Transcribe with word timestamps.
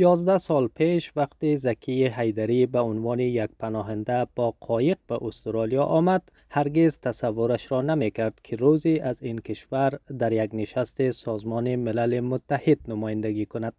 یازده 0.00 0.38
سال 0.38 0.68
پیش 0.68 1.12
وقتی 1.16 1.56
زکی 1.56 2.06
حیدری 2.06 2.66
به 2.66 2.78
عنوان 2.80 3.20
یک 3.20 3.50
پناهنده 3.58 4.26
با 4.36 4.54
قایق 4.60 4.98
به 5.06 5.18
استرالیا 5.22 5.84
آمد 5.84 6.32
هرگز 6.50 6.98
تصورش 6.98 7.72
را 7.72 7.82
نمی 7.82 8.10
کرد 8.10 8.40
که 8.44 8.56
روزی 8.56 8.98
از 8.98 9.22
این 9.22 9.38
کشور 9.38 9.98
در 10.18 10.32
یک 10.32 10.50
نشست 10.54 11.10
سازمان 11.10 11.76
ملل 11.76 12.20
متحد 12.20 12.78
نمایندگی 12.88 13.46
کند. 13.46 13.74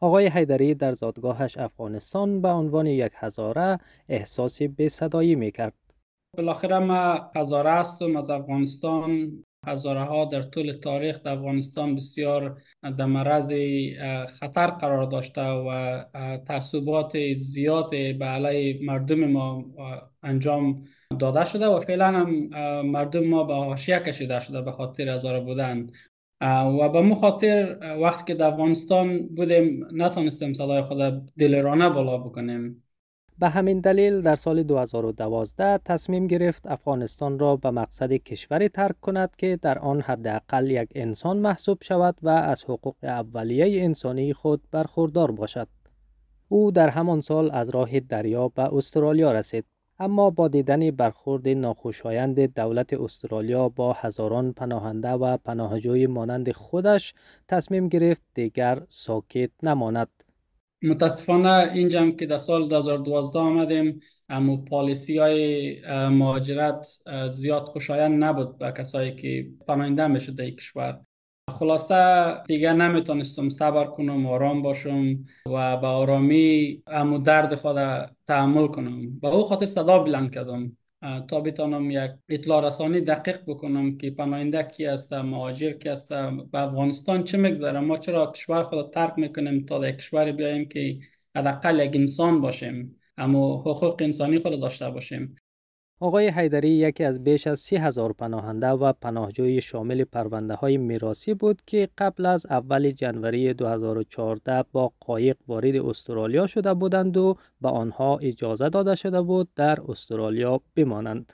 آقای 0.00 0.26
حیدری 0.26 0.74
در 0.74 0.92
زادگاهش 0.92 1.58
افغانستان 1.58 2.40
به 2.40 2.48
عنوان 2.48 2.86
یک 2.86 3.12
هزاره 3.14 3.78
احساس 4.08 4.62
به 4.62 4.88
صدایی 4.88 5.34
می 5.34 5.50
کرد. 5.50 5.74
بالاخره 6.36 6.78
ما 6.78 7.30
هزاره 7.36 7.70
هستم 7.70 8.16
از 8.16 8.30
افغانستان 8.30 9.32
هزاره 9.70 10.04
ها 10.04 10.24
در 10.24 10.42
طول 10.42 10.72
تاریخ 10.72 11.22
در 11.22 11.32
افغانستان 11.32 11.94
بسیار 11.94 12.62
در 12.82 13.04
مرض 13.04 13.52
خطر 14.40 14.66
قرار 14.66 15.04
داشته 15.04 15.42
و 15.42 16.04
تعصبات 16.46 17.32
زیاد 17.34 17.90
به 17.90 18.24
علیه 18.24 18.78
مردم 18.82 19.24
ما 19.24 19.64
انجام 20.22 20.84
داده 21.20 21.44
شده 21.44 21.66
و 21.66 21.80
فعلا 21.80 22.06
هم 22.06 22.30
مردم 22.82 23.24
ما 23.24 23.44
به 23.44 23.54
حاشیه 23.54 23.98
کشیده 23.98 24.40
شده 24.40 24.62
به 24.62 24.72
خاطر 24.72 25.08
هزاره 25.08 25.40
بودن. 25.40 25.86
و 26.40 26.88
به 26.88 27.00
مو 27.00 27.14
خاطر 27.14 27.78
وقتی 28.02 28.24
که 28.24 28.34
در 28.34 28.46
افغانستان 28.46 29.26
بودیم 29.26 29.80
نتونستیم 29.92 30.52
صدای 30.52 30.82
خود 30.82 31.32
دلرانه 31.38 31.88
بالا 31.88 32.18
بکنیم. 32.18 32.87
به 33.40 33.48
همین 33.48 33.80
دلیل 33.80 34.20
در 34.20 34.36
سال 34.36 34.62
2012 34.62 35.78
تصمیم 35.84 36.26
گرفت 36.26 36.66
افغانستان 36.66 37.38
را 37.38 37.56
به 37.56 37.70
مقصد 37.70 38.12
کشوری 38.12 38.68
ترک 38.68 39.00
کند 39.00 39.36
که 39.36 39.56
در 39.56 39.78
آن 39.78 40.00
حداقل 40.00 40.70
یک 40.70 40.88
انسان 40.94 41.38
محسوب 41.38 41.78
شود 41.82 42.16
و 42.22 42.28
از 42.28 42.64
حقوق 42.64 42.96
اولیه 43.02 43.84
انسانی 43.84 44.32
خود 44.32 44.62
برخوردار 44.70 45.30
باشد. 45.30 45.68
او 46.48 46.70
در 46.70 46.88
همان 46.88 47.20
سال 47.20 47.50
از 47.50 47.68
راه 47.68 48.00
دریا 48.00 48.48
به 48.48 48.74
استرالیا 48.74 49.32
رسید. 49.32 49.64
اما 49.98 50.30
با 50.30 50.48
دیدن 50.48 50.90
برخورد 50.90 51.48
ناخوشایند 51.48 52.54
دولت 52.54 52.92
استرالیا 52.92 53.68
با 53.68 53.92
هزاران 53.92 54.52
پناهنده 54.52 55.10
و 55.10 55.36
پناهجوی 55.36 56.06
مانند 56.06 56.52
خودش 56.52 57.14
تصمیم 57.48 57.88
گرفت 57.88 58.22
دیگر 58.34 58.82
ساکت 58.88 59.50
نماند. 59.62 60.08
متاسفانه 60.82 61.70
اینجا 61.74 62.10
که 62.10 62.26
در 62.26 62.38
سال 62.38 62.68
2012 62.68 63.38
آمدیم 63.38 64.00
اما 64.28 64.56
پالیسی 64.56 65.18
های 65.18 65.76
مهاجرت 66.08 66.86
زیاد 67.28 67.62
خوشایند 67.64 68.24
نبود 68.24 68.58
به 68.58 68.72
کسایی 68.72 69.14
که 69.14 69.48
پناهنده 69.68 70.06
می‌شد 70.06 70.34
در 70.34 70.50
کشور. 70.50 71.00
خلاصه 71.50 72.34
دیگه 72.46 72.72
نمی‌تونستم 72.72 73.48
صبر 73.48 73.84
کنم 73.84 74.26
آرام 74.26 74.62
باشم 74.62 75.18
و 75.46 75.76
به 75.76 75.86
آرامی 75.86 76.82
امو 76.86 77.18
درد 77.18 77.54
خود 77.54 77.76
تحمل 78.26 78.66
کنم. 78.66 79.18
با 79.20 79.30
او 79.30 79.44
خاطر 79.44 79.66
صدا 79.66 79.98
بلند 79.98 80.34
کردم. 80.34 80.77
تا 81.00 81.40
بتانم 81.40 81.90
یک 81.90 82.10
اطلاع 82.28 82.66
رسانی 82.66 83.00
دقیق 83.00 83.40
بکنم 83.46 83.96
که 83.98 84.10
پناهنده 84.10 84.62
کی 84.62 84.86
است 84.86 85.12
مهاجر 85.12 85.72
کی 85.72 85.88
است 85.88 86.08
به 86.52 86.58
افغانستان 86.58 87.24
چه 87.24 87.38
میگذره 87.38 87.80
ما 87.80 87.98
چرا 87.98 88.32
کشور 88.32 88.62
خود 88.62 88.90
ترک 88.90 89.12
می‌کنیم 89.16 89.64
تا 89.64 89.78
در 89.78 89.92
کشور 89.92 90.32
بیاییم 90.32 90.68
که 90.68 90.98
حداقل 91.36 91.80
یک 91.86 91.96
انسان 91.96 92.40
باشیم 92.40 92.96
اما 93.16 93.60
حقوق 93.60 93.96
انسانی 94.02 94.38
خود 94.38 94.60
داشته 94.60 94.90
باشیم 94.90 95.36
آقای 96.00 96.28
حیدری 96.28 96.68
یکی 96.68 97.04
از 97.04 97.24
بیش 97.24 97.46
از 97.46 97.60
سی 97.60 97.76
هزار 97.76 98.12
پناهنده 98.12 98.68
و 98.68 98.92
پناهجوی 98.92 99.60
شامل 99.60 100.04
پرونده 100.04 100.54
های 100.54 100.76
میراسی 100.76 101.34
بود 101.34 101.62
که 101.66 101.88
قبل 101.98 102.26
از 102.26 102.46
اول 102.46 102.90
جنوری 102.90 103.54
2014 103.54 104.64
با 104.72 104.92
قایق 105.00 105.36
وارد 105.48 105.76
استرالیا 105.76 106.46
شده 106.46 106.74
بودند 106.74 107.16
و 107.16 107.36
به 107.60 107.68
آنها 107.68 108.18
اجازه 108.18 108.68
داده 108.68 108.94
شده 108.94 109.22
بود 109.22 109.48
در 109.56 109.78
استرالیا 109.88 110.60
بمانند. 110.74 111.32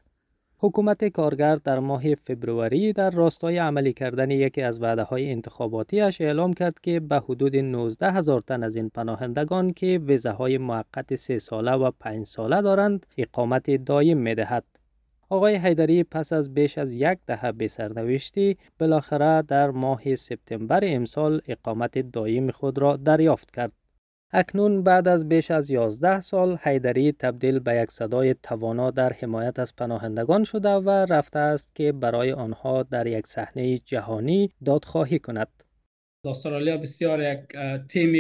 حکومت 0.65 1.05
کارگر 1.05 1.57
در 1.57 1.79
ماه 1.79 2.15
فبروری 2.15 2.93
در 2.93 3.11
راستای 3.11 3.59
عملی 3.59 3.93
کردن 3.93 4.31
یکی 4.31 4.63
از 4.63 4.83
وعده 4.83 5.03
های 5.03 5.31
انتخاباتیش 5.31 6.21
اعلام 6.21 6.53
کرد 6.53 6.81
که 6.81 7.01
به 7.01 7.19
حدود 7.19 7.57
19 7.57 8.13
هزار 8.13 8.41
تن 8.41 8.63
از 8.63 8.77
این 8.77 8.89
پناهندگان 8.89 9.73
که 9.73 10.01
ویزه 10.07 10.31
های 10.31 10.59
موقت 10.59 11.15
سه 11.15 11.39
ساله 11.39 11.73
و 11.73 11.91
پنج 12.01 12.27
ساله 12.27 12.63
دارند 12.63 13.07
اقامت 13.19 13.71
دایم 13.71 14.19
می 14.19 14.35
دهد. 14.35 14.65
آقای 15.29 15.55
حیدری 15.55 16.05
پس 16.05 16.33
از 16.33 16.55
بیش 16.55 16.79
از 16.79 16.95
یک 16.95 17.19
دهه 17.27 17.53
به 17.53 17.69
سرنوشتی 17.69 18.57
بالاخره 18.79 19.43
در 19.43 19.71
ماه 19.71 20.15
سپتامبر 20.15 20.81
امسال 20.83 21.41
اقامت 21.49 21.99
دایم 21.99 22.51
خود 22.51 22.79
را 22.79 22.97
دریافت 22.97 23.51
کرد. 23.51 23.84
اکنون 24.37 24.83
بعد 24.83 25.09
از 25.09 25.29
بیش 25.29 25.51
از 25.51 25.71
11 25.71 26.21
سال 26.21 26.59
حیدری 26.63 27.13
تبدیل 27.13 27.59
به 27.59 27.75
یک 27.77 27.91
صدای 27.91 28.35
توانا 28.43 28.91
در 28.91 29.13
حمایت 29.13 29.59
از 29.59 29.77
پناهندگان 29.77 30.45
شده 30.45 30.69
و 30.69 30.91
رفته 30.91 31.39
است 31.39 31.75
که 31.75 31.93
برای 31.93 32.33
آنها 32.33 32.83
در 32.83 33.07
یک 33.07 33.27
صحنه 33.27 33.79
جهانی 33.79 34.51
دادخواهی 34.65 35.19
کند. 35.19 35.49
استرالیا 36.25 36.77
بسیار 36.77 37.21
یک 37.23 37.39
تیم 37.89 38.13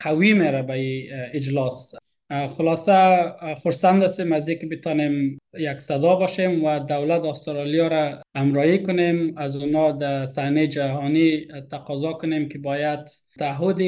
قوی 0.00 0.32
میره 0.32 0.62
به 0.62 1.02
اجلاس 1.36 1.94
خلاصه 2.30 3.24
خورسند 3.62 4.02
هستیم 4.02 4.32
از 4.32 4.48
اینکه 4.48 4.66
بتانیم 4.66 5.38
یک 5.58 5.78
صدا 5.78 6.16
باشیم 6.16 6.64
و 6.64 6.78
دولت 6.78 7.24
استرالیا 7.24 7.88
را 7.88 8.22
امرایی 8.34 8.82
کنیم 8.82 9.38
از 9.38 9.56
اونا 9.56 9.92
در 9.92 10.26
صحنه 10.26 10.66
جهانی 10.66 11.46
تقاضا 11.70 12.12
کنیم 12.12 12.48
که 12.48 12.58
باید 12.58 13.10
تعهد 13.38 13.78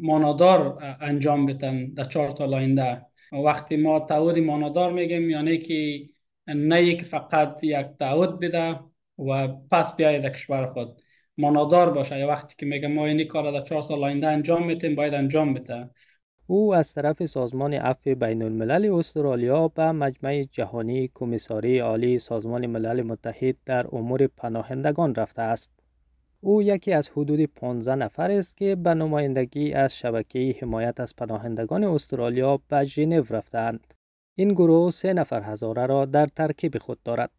مانادار 0.00 0.78
انجام 1.00 1.46
بدن 1.46 1.86
در 1.86 2.04
چهار 2.04 2.30
تا 2.30 2.44
آینده 2.44 3.02
وقتی 3.32 3.76
ما 3.76 4.00
تعهد 4.00 4.38
مانادار 4.38 4.92
میگیم 4.92 5.30
یعنی 5.30 5.58
که 5.58 6.08
نه 6.46 6.96
که 6.96 7.04
فقط 7.04 7.64
یک 7.64 7.86
تعهد 7.98 8.40
بده 8.40 8.80
و 9.18 9.48
پس 9.48 9.96
بیاید 9.96 10.22
در 10.22 10.30
کشور 10.30 10.66
خود. 10.66 11.02
مانادار 11.38 11.90
باشه. 11.90 12.18
یا 12.18 12.28
وقتی 12.28 12.54
که 12.58 12.66
میگه 12.66 12.88
ما 12.88 13.06
این 13.06 13.24
کار 13.24 13.52
در 13.52 13.60
چهار 13.60 13.82
سال 13.82 14.04
آینده 14.04 14.26
انجام 14.26 14.66
میتیم 14.66 14.94
باید 14.94 15.14
انجام 15.14 15.54
بده. 15.54 15.90
او 16.48 16.74
از 16.74 16.94
طرف 16.94 17.26
سازمان 17.26 17.74
عفو 17.74 18.14
بین 18.14 18.42
الملل 18.42 18.92
استرالیا 18.92 19.68
به 19.68 19.92
مجمع 19.92 20.42
جهانی 20.42 21.10
کمیساری 21.14 21.78
عالی 21.78 22.18
سازمان 22.18 22.66
ملل 22.66 23.06
متحد 23.06 23.56
در 23.64 23.86
امور 23.92 24.26
پناهندگان 24.26 25.14
رفته 25.14 25.42
است. 25.42 25.70
او 26.40 26.62
یکی 26.62 26.92
از 26.92 27.08
حدود 27.08 27.40
15 27.40 27.94
نفر 27.94 28.30
است 28.30 28.56
که 28.56 28.76
به 28.76 28.94
نمایندگی 28.94 29.72
از 29.72 29.96
شبکه 29.96 30.56
حمایت 30.60 31.00
از 31.00 31.16
پناهندگان 31.16 31.84
استرالیا 31.84 32.60
به 32.68 32.84
ژنو 32.84 33.24
رفتند. 33.30 33.94
این 34.34 34.52
گروه 34.52 34.90
سه 34.90 35.12
نفر 35.12 35.42
هزاره 35.42 35.86
را 35.86 36.04
در 36.04 36.26
ترکیب 36.26 36.78
خود 36.78 37.02
دارد. 37.04 37.30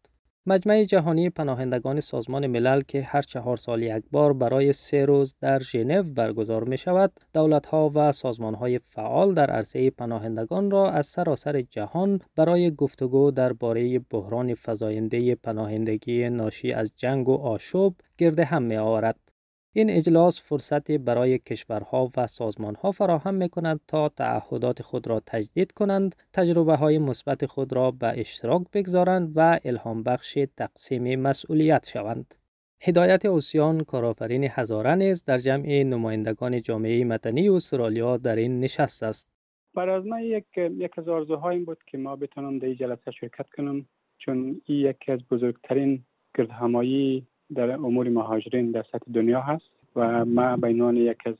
مجمع 0.48 0.84
جهانی 0.84 1.30
پناهندگان 1.30 2.00
سازمان 2.00 2.46
ملل 2.46 2.80
که 2.80 3.02
هر 3.02 3.22
چهار 3.22 3.56
سال 3.56 3.82
یک 3.82 4.04
بار 4.10 4.32
برای 4.32 4.72
سه 4.72 5.04
روز 5.04 5.34
در 5.40 5.58
ژنو 5.58 6.02
برگزار 6.02 6.64
می 6.64 6.78
شود، 6.78 7.12
دولت 7.34 7.66
ها 7.66 7.90
و 7.94 8.12
سازمان 8.12 8.54
های 8.54 8.78
فعال 8.78 9.34
در 9.34 9.50
عرصه 9.50 9.90
پناهندگان 9.90 10.70
را 10.70 10.90
از 10.90 11.06
سراسر 11.06 11.60
جهان 11.60 12.20
برای 12.36 12.70
گفتگو 12.70 13.30
درباره 13.30 13.98
بحران 13.98 14.54
فزاینده 14.54 15.34
پناهندگی 15.34 16.30
ناشی 16.30 16.72
از 16.72 16.92
جنگ 16.96 17.28
و 17.28 17.34
آشوب 17.34 17.94
گرد 18.18 18.40
هم 18.40 18.62
می 18.62 18.76
آورد. 18.76 19.27
این 19.72 19.90
اجلاس 19.90 20.42
فرصتی 20.42 20.98
برای 20.98 21.38
کشورها 21.38 22.10
و 22.16 22.26
سازمانها 22.26 22.92
فراهم 22.92 23.34
می 23.34 23.48
کند 23.48 23.80
تا 23.88 24.08
تعهدات 24.08 24.82
خود 24.82 25.08
را 25.08 25.20
تجدید 25.26 25.72
کنند، 25.72 26.16
تجربه 26.32 26.76
های 26.76 26.98
مثبت 26.98 27.46
خود 27.46 27.72
را 27.72 27.90
به 27.90 28.20
اشتراک 28.20 28.62
بگذارند 28.72 29.32
و 29.36 29.60
الهام 29.64 30.02
بخش 30.02 30.38
تقسیم 30.56 31.20
مسئولیت 31.20 31.88
شوند. 31.88 32.34
هدایت 32.82 33.24
اوسیان 33.24 33.84
کارآفرین 33.84 34.44
هزاره 34.44 34.94
نیز 34.94 35.24
در 35.24 35.38
جمع 35.38 35.82
نمایندگان 35.82 36.62
جامعه 36.62 37.04
مدنی 37.04 37.48
استرالیا 37.48 38.16
در 38.16 38.36
این 38.36 38.60
نشست 38.60 39.02
است. 39.02 39.28
برای 39.74 39.96
از 39.96 40.06
من 40.06 40.22
یک 40.22 40.46
یک 40.56 40.98
از 40.98 41.08
آرزوهایم 41.08 41.64
بود 41.64 41.78
که 41.86 41.98
ما 41.98 42.16
بتونم 42.16 42.58
در 42.58 42.66
این 42.66 42.76
جلسه 42.76 43.10
شرکت 43.10 43.46
کنم 43.56 43.86
چون 44.18 44.60
این 44.64 44.86
یکی 44.86 45.12
از 45.12 45.20
بزرگترین 45.30 46.04
گردهمایی 46.38 47.26
در 47.54 47.70
امور 47.70 48.08
مهاجرین 48.08 48.70
در 48.70 48.82
سطح 48.82 49.12
دنیا 49.14 49.40
هست 49.40 49.70
و 49.96 50.24
ما 50.24 50.56
به 50.56 50.68
عنوان 50.68 50.96
یک 50.96 51.18
از 51.26 51.34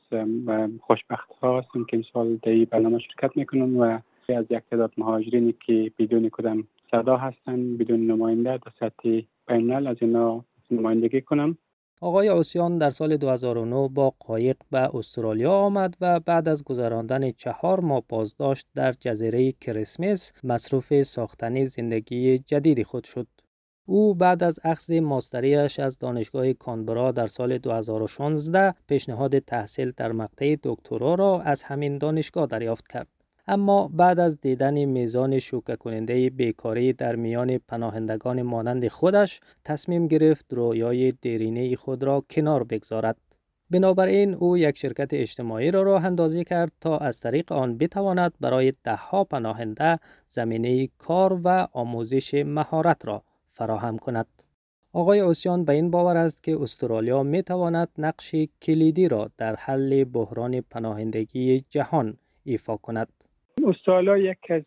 خوشبخت 0.81 1.29
ها 1.41 1.59
هستم 1.59 1.83
که 1.83 1.97
امسال 1.97 2.39
در 2.43 2.51
این 2.51 2.67
برنامه 2.71 2.99
شرکت 2.99 3.37
می‌کنم 3.37 3.77
و 3.77 3.99
از 4.29 4.45
یک 4.49 4.63
تعداد 4.71 4.91
مهاجرینی 4.97 5.55
که 5.65 5.91
بدون 5.99 6.29
کدام 6.29 6.67
صدا 6.91 7.17
هستند 7.17 7.77
بدون 7.77 8.07
نماینده 8.07 8.57
در 8.57 8.71
سطح 8.79 9.21
بینال 9.47 9.87
از 9.87 9.97
اینا 10.01 10.45
نمایندگی 10.71 11.21
کنم 11.21 11.57
آقای 12.01 12.29
آسیان 12.29 12.77
در 12.77 12.89
سال 12.89 13.17
2009 13.17 13.87
با 13.87 14.13
قایق 14.19 14.55
به 14.71 14.95
استرالیا 14.95 15.51
آمد 15.51 15.95
و 16.01 16.19
بعد 16.19 16.49
از 16.49 16.63
گذراندن 16.63 17.31
چهار 17.31 17.79
ماه 17.79 18.03
بازداشت 18.09 18.67
در 18.75 18.91
جزیره 18.91 19.51
کریسمس 19.51 20.33
مصروف 20.43 21.01
ساختن 21.01 21.63
زندگی 21.63 22.37
جدید 22.37 22.83
خود 22.83 23.03
شد. 23.03 23.27
او 23.91 24.15
بعد 24.15 24.43
از 24.43 24.59
اخذ 24.63 24.91
ماستریش 24.91 25.79
از 25.79 25.99
دانشگاه 25.99 26.53
کانبرا 26.53 27.11
در 27.11 27.27
سال 27.27 27.57
2016 27.57 28.73
پیشنهاد 28.87 29.39
تحصیل 29.39 29.91
در 29.97 30.11
مقطع 30.11 30.55
دکترا 30.63 31.15
را 31.15 31.41
از 31.41 31.63
همین 31.63 31.97
دانشگاه 31.97 32.45
دریافت 32.45 32.87
کرد. 32.87 33.07
اما 33.47 33.87
بعد 33.87 34.19
از 34.19 34.41
دیدن 34.41 34.85
میزان 34.85 35.39
شوکه 35.39 35.75
کننده 35.75 36.29
بیکاری 36.29 36.93
در 36.93 37.15
میان 37.15 37.57
پناهندگان 37.57 38.41
مانند 38.41 38.87
خودش 38.87 39.39
تصمیم 39.65 40.07
گرفت 40.07 40.45
رویای 40.53 41.11
دیرینه 41.11 41.75
خود 41.75 42.03
را 42.03 42.23
کنار 42.29 42.63
بگذارد. 42.63 43.17
بنابراین 43.69 44.33
او 44.33 44.57
یک 44.57 44.77
شرکت 44.77 45.13
اجتماعی 45.13 45.71
را 45.71 45.81
راه 45.81 46.05
اندازی 46.05 46.43
کرد 46.43 46.71
تا 46.81 46.97
از 46.97 47.19
طریق 47.19 47.51
آن 47.51 47.77
بتواند 47.77 48.33
برای 48.39 48.73
دهها 48.83 49.23
پناهنده 49.23 49.99
زمینه 50.27 50.89
کار 50.97 51.41
و 51.43 51.67
آموزش 51.73 52.33
مهارت 52.33 53.05
را 53.05 53.23
فراهم 53.59 53.97
کند. 53.97 54.27
آقای 54.93 55.19
اوسیان 55.19 55.65
به 55.65 55.73
این 55.73 55.91
باور 55.91 56.17
است 56.17 56.43
که 56.43 56.57
استرالیا 56.61 57.23
می 57.23 57.41
تواند 57.43 57.89
نقش 57.97 58.35
کلیدی 58.61 59.07
را 59.07 59.29
در 59.37 59.55
حل 59.55 60.03
بحران 60.03 60.61
پناهندگی 60.71 61.59
جهان 61.59 62.17
ایفا 62.45 62.77
کند. 62.77 63.07
استرالیا 63.67 64.17
یک 64.17 64.37
از 64.49 64.63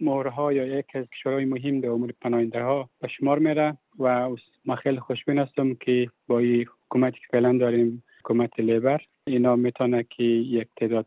مهرها 0.00 0.52
یا 0.52 0.78
یک 0.78 0.86
از 0.94 1.04
کشورهای 1.14 1.44
مهم 1.44 1.80
در 1.80 1.88
امور 1.88 2.12
پناهنده 2.20 2.62
ها 2.62 2.88
به 3.00 3.08
شمار 3.08 3.38
میره 3.38 3.76
و 3.98 4.28
ما 4.64 4.76
خیلی 4.76 5.00
خوشبین 5.00 5.38
هستم 5.38 5.74
که 5.74 6.10
با 6.28 6.38
این 6.38 6.66
حکومتی 6.86 7.16
که 7.16 7.26
فعلا 7.30 7.58
داریم 7.58 8.02
حکومت 8.20 8.60
لیبر 8.60 9.00
اینا 9.26 9.56
می‌تونه 9.56 10.06
که 10.10 10.22
یک 10.22 10.68
تعداد 10.76 11.06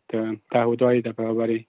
تعهدهایی 0.52 1.00
در 1.00 1.12
برابر 1.12 1.60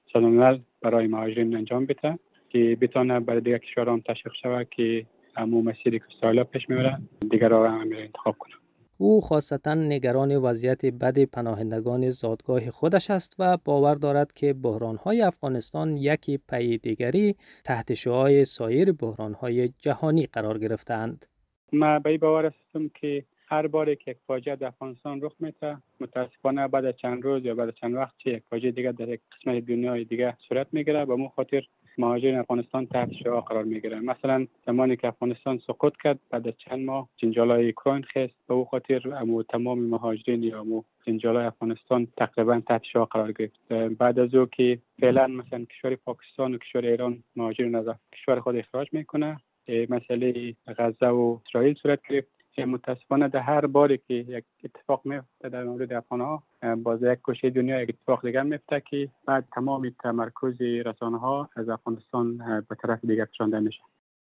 برای 0.81 1.07
مهاجرین 1.07 1.55
انجام 1.55 1.85
بده 1.85 2.19
که 2.49 2.77
بتونه 2.81 3.19
برای 3.19 3.41
دیگر 3.41 3.57
کشورها 3.57 3.93
هم 3.93 4.01
تشویق 4.01 4.33
شود 4.41 4.67
که 4.69 5.05
امو 5.37 5.61
مسیری 5.61 5.99
که 5.99 6.05
استرالیا 6.15 6.43
پیش 6.43 6.69
می‌بره 6.69 6.97
دیگر 7.31 7.49
را 7.49 7.71
هم 7.71 7.89
انتخاب 7.97 8.35
کنه 8.39 8.53
او 8.97 9.21
خاصتا 9.21 9.73
نگران 9.73 10.35
وضعیت 10.35 10.85
بد 10.85 11.23
پناهندگان 11.23 12.09
زادگاه 12.09 12.69
خودش 12.69 13.11
است 13.11 13.35
و 13.39 13.57
باور 13.65 13.95
دارد 13.95 14.33
که 14.33 14.53
بحرانهای 14.53 15.21
افغانستان 15.21 15.97
یکی 15.97 16.39
پی 16.49 16.77
دیگری 16.77 17.35
تحت 17.63 17.93
شعای 17.93 18.45
سایر 18.45 18.91
بحرانهای 18.91 19.67
جهانی 19.67 20.25
قرار 20.25 20.59
گرفتند. 20.59 21.25
ما 21.73 21.99
به 21.99 22.17
باور 22.17 22.45
هستم 22.45 22.89
که 23.01 23.25
هر 23.49 23.67
بار 23.67 23.95
که 23.95 24.11
یک 24.11 24.17
فاجعه 24.27 24.55
در 24.55 24.67
افغانستان 24.67 25.21
رخ 25.21 25.33
میده 25.39 25.77
متاسفانه 25.99 26.67
بعد 26.67 26.85
از 26.85 26.97
چند 26.97 27.23
روز 27.23 27.45
یا 27.45 27.55
بعد 27.55 27.67
از 27.67 27.75
چند 27.75 27.95
وقت 27.95 28.15
یک 28.25 28.43
فاجعه 28.49 28.71
دیگه 28.71 28.91
در 28.91 29.09
یک 29.09 29.21
قسمت 29.31 29.65
دنیای 29.65 30.03
دیگه 30.03 30.37
صورت 30.47 30.67
می‌گیره. 30.71 31.05
به 31.05 31.15
مو 31.15 31.29
خاطر 31.29 31.61
مهاجرین 31.97 32.35
افغانستان 32.35 32.85
تحت 32.85 33.13
شعا 33.13 33.41
قرار 33.41 33.63
می‌گیره 33.63 33.99
مثلا 33.99 34.47
زمانی 34.67 34.95
که 34.95 35.07
افغانستان 35.07 35.57
سقوط 35.67 35.93
کرد 36.03 36.19
بعد 36.29 36.47
از 36.47 36.53
چند 36.57 36.85
ماه 36.85 37.09
جنجال 37.17 37.51
اوکراین 37.51 38.03
خست 38.03 38.35
به 38.47 38.53
او 38.53 38.65
خاطر 38.65 39.13
امو 39.13 39.43
تمام 39.43 39.79
مهاجرین 39.79 40.43
یا 40.43 40.59
امو 40.59 40.83
جنجال 41.07 41.37
افغانستان 41.37 42.07
تقریبا 42.17 42.61
تحت 42.67 42.83
شعا 42.83 43.05
قرار 43.05 43.31
گرفت. 43.31 43.73
بعد 43.73 44.19
از 44.19 44.35
او 44.35 44.45
که 44.45 44.79
فعلا 45.01 45.27
مثلا 45.27 45.65
کشور 45.65 45.95
پاکستان 45.95 46.53
و 46.53 46.57
کشور 46.57 46.85
ایران 46.85 47.23
مهاجرین 47.35 47.75
از 47.75 47.85
کشور 48.13 48.39
خود 48.39 48.55
اخراج 48.55 48.87
می‌کنه 48.91 49.37
مسئله 49.89 50.55
غزه 50.77 51.07
و 51.07 51.37
اسرائیل 51.47 51.75
صورت 51.75 51.99
گرفت. 52.09 52.36
که 52.57 52.65
متاسفانه 52.65 53.27
در 53.27 53.39
هر 53.39 53.65
باری 53.65 53.97
که 54.07 54.13
یک 54.13 54.45
اتفاق 54.63 55.01
میفته 55.05 55.49
در 55.49 55.63
مورد 55.63 55.93
افغان 55.93 56.21
ها 56.21 56.43
باز 56.83 57.03
یک 57.03 57.19
کشه 57.27 57.49
دنیا 57.49 57.81
یک 57.81 57.89
اتفاق 57.89 58.25
دیگر 58.25 58.43
میفته 58.43 58.83
که 58.89 59.09
بعد 59.25 59.45
تمام 59.55 59.89
تمرکز 60.03 60.61
رسانه 60.61 61.19
ها 61.19 61.49
از 61.55 61.69
افغانستان 61.69 62.37
به 62.69 62.75
طرف 62.75 63.05
دیگر 63.05 63.25
کشانده 63.25 63.59
میشه 63.59 63.79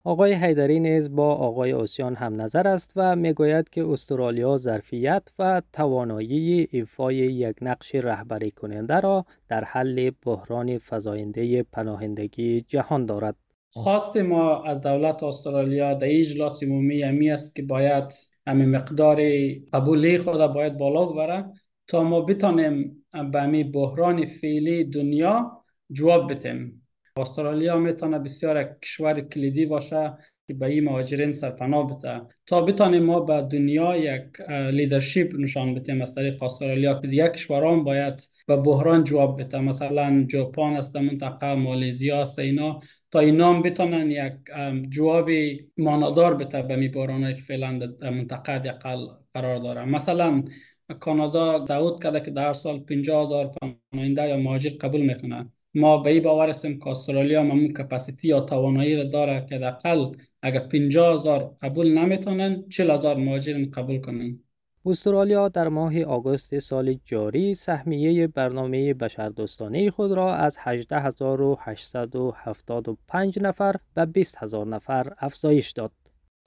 آقای 0.05 0.33
حیدری 0.33 0.81
نیز 0.81 1.17
با 1.17 1.35
آقای 1.35 1.73
اوسیان 1.73 2.15
هم 2.15 2.41
نظر 2.41 2.69
است 2.69 2.93
و 2.97 3.17
می‌گوید 3.17 3.69
که 3.69 3.85
استرالیا 3.89 4.57
ظرفیت 4.57 5.33
و 5.39 5.63
توانایی 5.73 6.69
ایفای 6.71 7.17
یک 7.17 7.57
نقش 7.63 7.95
رهبری 7.95 8.51
کننده 8.51 9.01
را 9.01 9.25
در 9.49 9.65
حل 9.65 10.11
بحران 10.27 10.79
فزاینده 10.79 11.63
پناهندگی 11.63 12.61
جهان 12.61 13.07
دارد. 13.07 13.37
خواست 13.75 14.17
ما 14.17 14.65
از 14.65 14.81
دولت 14.81 15.23
استرالیا 15.23 15.95
در 15.95 16.07
اجلاس 16.11 16.63
عمومی 16.63 17.05
امی 17.05 17.31
است 17.31 17.57
که 17.57 17.63
باید 17.63 18.13
همین 18.47 18.69
مقدار 18.69 19.21
قبولی 19.73 20.19
خود 20.19 20.47
باید 20.47 20.79
بالا 20.79 21.07
ببره 21.07 21.45
تا 21.87 22.03
ما 22.03 22.21
بتانیم 22.21 23.07
به 23.33 23.43
امی 23.43 23.65
بحران 23.65 24.25
فعلی 24.25 24.85
دنیا 24.85 25.65
جواب 25.93 26.33
بتیم 26.33 26.89
استرالیا 27.17 27.77
می‌تونه 27.79 28.19
بسیار 28.19 28.77
کشور 28.83 29.21
کلیدی 29.21 29.67
باشه. 29.67 30.17
که 30.53 30.59
به 30.59 30.67
این 30.67 30.85
مهاجرین 30.85 31.33
سرپناه 31.33 31.99
بده. 31.99 32.21
تا 32.47 32.61
بتانیم 32.63 33.03
ما 33.03 33.21
به 33.21 33.43
دنیا 33.43 33.97
یک 33.97 34.41
لیدرشپ 34.51 35.33
نشان 35.39 35.75
بدیم 35.75 36.03
از 36.03 36.15
طریق 36.15 36.43
استرالیا 36.43 36.95
که 36.95 37.09
یک 37.09 37.33
کشوران 37.33 37.85
باید 37.85 38.23
به 38.47 38.57
بحران 38.57 39.05
جواب 39.05 39.41
بده. 39.41 39.59
مثلا 39.59 40.27
ژاپن 40.31 40.63
است 40.63 40.97
منطقه 40.97 41.55
مالزیا 41.55 42.23
است 42.23 42.39
اینا. 42.39 42.81
تا 43.11 43.19
اینا 43.19 43.55
هم 43.55 43.63
بتونن 43.63 44.11
یک 44.11 44.33
جواب 44.89 45.31
مانادار 45.77 46.35
بده 46.35 46.63
به 46.63 46.77
می 46.77 46.89
بحران 46.89 47.35
که 47.35 47.43
فعلا 47.43 47.79
در 48.01 48.11
منطقه 48.11 48.53
اقل 48.53 49.07
قرار 49.35 49.59
داره. 49.59 49.85
مثلا 49.85 50.45
کانادا 51.01 51.59
دعوت 51.59 52.03
کرده 52.03 52.21
که 52.21 52.31
در 52.31 52.53
سال 52.53 52.81
50 52.81 53.23
هزار 53.23 53.51
پناهنده 53.93 54.29
یا 54.29 54.37
مهاجر 54.37 54.71
قبول 54.81 55.01
می‌کنه 55.01 55.51
ما 55.75 55.99
به 55.99 56.11
این 56.11 56.23
باور 56.23 56.49
هستیم 56.49 56.79
که 56.79 56.89
استرالیا 56.89 57.41
همون 57.41 57.73
کپاسیتی 57.73 58.29
یا 58.29 58.41
توانایی 58.41 58.97
را 58.97 59.05
داره 59.05 59.47
که 59.49 59.59
دقل 59.59 60.13
اگر 60.43 60.61
50 60.61 61.15
هزار 61.15 61.57
قبول 61.63 61.99
نمی‌تونن 61.99 62.65
40 62.69 62.91
هزار 62.91 63.17
مهاجر 63.17 63.65
قبول 63.65 64.01
کنن 64.01 64.41
استرالیا 64.87 65.49
در 65.49 65.69
ماه 65.69 66.03
آگوست 66.03 66.59
سال 66.59 66.95
جاری 67.05 67.55
سهمیه 67.55 68.27
برنامه 68.27 68.95
بشردوستانه 68.95 69.91
خود 69.91 70.13
را 70.13 70.35
از 70.35 70.57
18875 70.61 73.39
نفر 73.43 73.77
به 73.95 74.07
20000 74.07 74.67
نفر 74.67 75.13
افزایش 75.19 75.71
داد. 75.71 75.93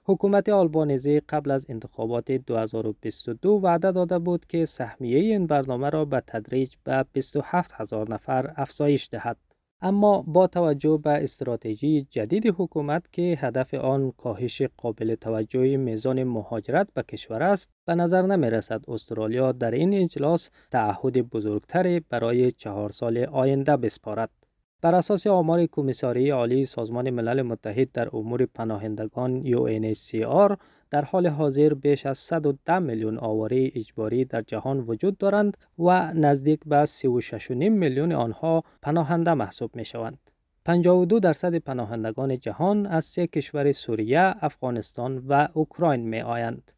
حکومت 0.08 0.50
آلبانیزی 0.50 1.20
قبل 1.20 1.52
از 1.52 1.66
انتخابات 1.70 2.32
2022 2.32 3.50
وعده 3.50 3.92
داده 3.92 4.20
بود 4.20 4.46
که 4.46 4.66
سهمیه 4.66 5.20
این 5.20 5.48
برنامه 5.48 5.90
را 5.90 6.06
به 6.06 6.24
تدریج 6.28 6.74
به 6.84 7.06
27 7.14 7.72
هزار 7.74 8.14
نفر 8.14 8.54
افزایش 8.56 9.10
دهد. 9.12 9.38
اما 9.82 10.22
با 10.22 10.48
توجه 10.48 11.00
به 11.04 11.10
استراتژی 11.10 12.08
جدید 12.10 12.56
حکومت 12.58 13.12
که 13.12 13.38
هدف 13.42 13.74
آن 13.74 14.12
کاهش 14.12 14.62
قابل 14.62 15.16
توجه 15.16 15.78
میزان 15.78 16.24
مهاجرت 16.24 16.88
به 16.94 17.04
کشور 17.04 17.44
است 17.44 17.70
به 17.86 17.96
نظر 17.96 18.22
نمی 18.22 18.50
رسد 18.50 18.82
استرالیا 18.88 19.52
در 19.52 19.72
این 19.72 19.94
اجلاس 19.94 20.50
تعهد 20.72 21.22
بزرگتری 21.22 22.00
برای 22.00 22.52
چهار 22.52 22.92
سال 22.92 23.18
آینده 23.18 23.78
بسپارد. 23.78 24.45
بر 24.82 24.96
اساس 24.96 25.28
آمار 25.28 25.66
کمیساری 25.66 26.30
عالی 26.30 26.66
سازمان 26.66 27.10
ملل 27.10 27.42
متحد 27.42 27.92
در 27.92 28.10
امور 28.14 28.46
پناهندگان 28.46 29.44
UNHCR 29.44 30.58
در 30.90 31.02
حال 31.02 31.28
حاضر 31.28 31.74
بیش 31.74 32.06
از 32.06 32.18
110 32.18 32.80
میلیون 32.80 33.18
آواره 33.18 33.72
اجباری 33.76 34.26
در 34.26 34.42
جهان 34.42 34.80
وجود 34.80 35.18
دارند 35.18 35.58
و 35.80 36.14
نزدیک 36.14 36.60
به 36.66 36.86
36.5 36.86 37.50
میلیون 37.52 38.12
آنها 38.12 38.64
پناهنده 38.82 39.34
محسوب 39.34 39.76
می 39.76 39.86
شوند. 39.86 40.32
52 40.66 41.20
درصد 41.20 41.56
پناهندگان 41.56 42.40
جهان 42.40 42.86
از 42.86 43.06
سه 43.06 43.28
کشور 43.28 43.72
سوریه، 43.72 44.36
افغانستان 44.42 45.18
و 45.18 45.48
اوکراین 45.54 46.02
می 46.02 46.22
آیند. 46.22 46.72